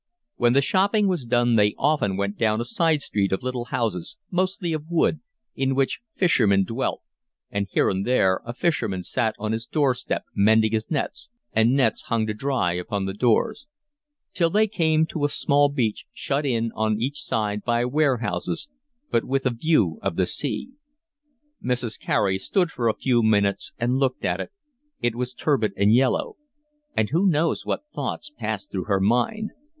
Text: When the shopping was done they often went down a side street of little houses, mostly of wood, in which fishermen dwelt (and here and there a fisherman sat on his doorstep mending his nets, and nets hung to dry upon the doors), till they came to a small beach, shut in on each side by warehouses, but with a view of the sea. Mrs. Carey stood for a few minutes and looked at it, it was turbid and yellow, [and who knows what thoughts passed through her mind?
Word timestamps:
When 0.37 0.53
the 0.53 0.63
shopping 0.63 1.07
was 1.07 1.25
done 1.25 1.57
they 1.57 1.75
often 1.77 2.17
went 2.17 2.35
down 2.35 2.59
a 2.59 2.65
side 2.65 3.03
street 3.03 3.31
of 3.31 3.43
little 3.43 3.65
houses, 3.65 4.17
mostly 4.31 4.73
of 4.73 4.89
wood, 4.89 5.19
in 5.55 5.75
which 5.75 5.99
fishermen 6.15 6.63
dwelt 6.65 7.03
(and 7.51 7.67
here 7.69 7.87
and 7.87 8.03
there 8.03 8.41
a 8.43 8.51
fisherman 8.55 9.03
sat 9.03 9.35
on 9.37 9.51
his 9.51 9.67
doorstep 9.67 10.23
mending 10.33 10.71
his 10.71 10.89
nets, 10.89 11.29
and 11.53 11.75
nets 11.75 12.01
hung 12.07 12.25
to 12.25 12.33
dry 12.33 12.73
upon 12.73 13.05
the 13.05 13.13
doors), 13.13 13.67
till 14.33 14.49
they 14.49 14.65
came 14.65 15.05
to 15.05 15.23
a 15.23 15.29
small 15.29 15.69
beach, 15.69 16.07
shut 16.11 16.47
in 16.47 16.71
on 16.73 16.99
each 16.99 17.21
side 17.21 17.61
by 17.63 17.85
warehouses, 17.85 18.69
but 19.11 19.23
with 19.23 19.45
a 19.45 19.51
view 19.53 19.99
of 20.01 20.15
the 20.15 20.25
sea. 20.25 20.71
Mrs. 21.63 21.99
Carey 21.99 22.39
stood 22.39 22.71
for 22.71 22.87
a 22.89 22.95
few 22.97 23.21
minutes 23.21 23.71
and 23.77 23.99
looked 23.99 24.25
at 24.25 24.39
it, 24.41 24.49
it 24.99 25.13
was 25.13 25.35
turbid 25.35 25.73
and 25.77 25.93
yellow, 25.93 26.37
[and 26.97 27.09
who 27.11 27.27
knows 27.29 27.67
what 27.67 27.83
thoughts 27.93 28.31
passed 28.35 28.71
through 28.71 28.85
her 28.85 28.99
mind? 28.99 29.51